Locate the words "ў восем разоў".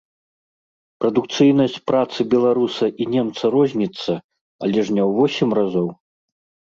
5.05-5.87